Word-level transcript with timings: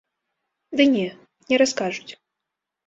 Ды 0.81 0.89
не, 0.95 1.05
не 1.53 1.61
раскажуць. 1.65 2.11